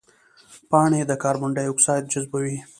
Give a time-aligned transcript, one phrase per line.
[0.69, 2.57] پاڼې د کاربن ډای اکساید جذبوي